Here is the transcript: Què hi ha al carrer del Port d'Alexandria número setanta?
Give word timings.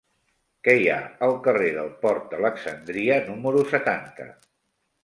Què 0.67 0.73
hi 0.77 0.87
ha 0.93 0.97
al 1.27 1.35
carrer 1.49 1.69
del 1.75 1.91
Port 2.07 2.27
d'Alexandria 2.33 3.21
número 3.31 3.67
setanta? 3.77 4.33